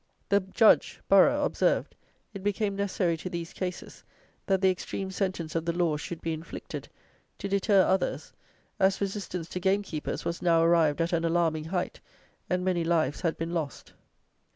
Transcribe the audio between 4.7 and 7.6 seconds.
extreme sentence of the law should be inflicted, to